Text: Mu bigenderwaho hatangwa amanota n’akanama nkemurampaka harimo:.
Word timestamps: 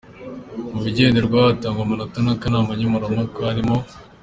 Mu 0.73 0.79
bigenderwaho 0.85 1.45
hatangwa 1.51 1.81
amanota 1.83 2.17
n’akanama 2.25 2.71
nkemurampaka 2.77 3.39
harimo:. 3.49 3.75